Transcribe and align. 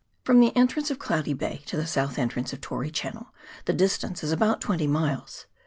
From 0.23 0.39
the 0.39 0.57
entrance 0.57 0.89
of 0.89 0.97
Cloudy 0.97 1.33
Bay 1.35 1.61
to 1.67 1.77
the 1.77 1.85
south 1.85 2.17
entrance 2.17 2.51
of 2.53 2.59
Tory 2.59 2.89
Channel 2.89 3.31
the 3.65 3.73
distance 3.73 4.23
is 4.23 4.31
about 4.31 4.59
twenty 4.59 4.87
miles. 4.87 5.45